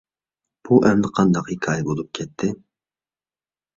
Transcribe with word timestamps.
بۇ 0.69 0.77
ئەمدى 0.87 1.11
قانداق 1.19 1.51
ھېكايە 1.53 1.85
بولۇپ 1.91 2.11
كەتتى؟ 2.21 2.51